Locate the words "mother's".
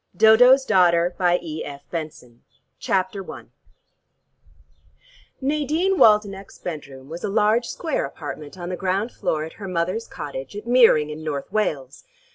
9.67-10.07